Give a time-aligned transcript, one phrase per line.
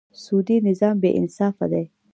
[0.23, 1.83] سودي نظام بېانصافه دی.